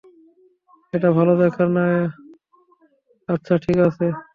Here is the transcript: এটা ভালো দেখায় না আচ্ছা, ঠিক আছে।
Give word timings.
এটা 0.93 1.09
ভালো 1.11 1.33
দেখায় 1.41 1.71
না 1.77 1.85
আচ্ছা, 3.29 3.53
ঠিক 3.65 3.77
আছে। 3.87 4.07